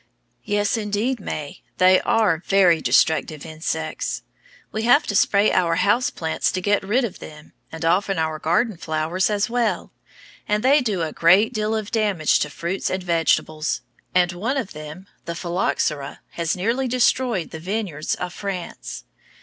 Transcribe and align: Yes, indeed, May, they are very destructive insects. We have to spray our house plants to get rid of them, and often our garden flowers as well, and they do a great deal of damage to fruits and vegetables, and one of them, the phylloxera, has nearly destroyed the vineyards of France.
Yes, 0.45 0.77
indeed, 0.77 1.19
May, 1.19 1.61
they 1.77 1.99
are 2.01 2.41
very 2.47 2.81
destructive 2.81 3.45
insects. 3.45 4.23
We 4.71 4.81
have 4.81 5.05
to 5.05 5.15
spray 5.15 5.51
our 5.51 5.75
house 5.75 6.09
plants 6.09 6.51
to 6.53 6.59
get 6.59 6.81
rid 6.81 7.05
of 7.05 7.19
them, 7.19 7.53
and 7.71 7.85
often 7.85 8.17
our 8.17 8.39
garden 8.39 8.77
flowers 8.77 9.29
as 9.29 9.47
well, 9.47 9.91
and 10.47 10.63
they 10.63 10.81
do 10.81 11.03
a 11.03 11.13
great 11.13 11.53
deal 11.53 11.75
of 11.75 11.91
damage 11.91 12.39
to 12.39 12.49
fruits 12.49 12.89
and 12.89 13.03
vegetables, 13.03 13.81
and 14.15 14.31
one 14.31 14.57
of 14.57 14.73
them, 14.73 15.05
the 15.25 15.35
phylloxera, 15.35 16.21
has 16.31 16.55
nearly 16.55 16.87
destroyed 16.87 17.51
the 17.51 17.59
vineyards 17.59 18.15
of 18.15 18.33
France. 18.33 19.03